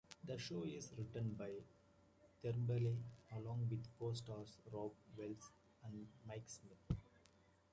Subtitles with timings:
[0.25, 1.51] The show is written by
[2.41, 2.95] Tremblay
[3.37, 5.51] along with co-stars Robb Wells
[5.85, 6.97] and Mike Smith.